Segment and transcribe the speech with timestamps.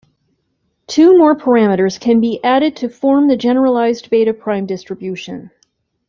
[0.87, 5.51] Two more parameters can be added to form the generalized beta prime distribution.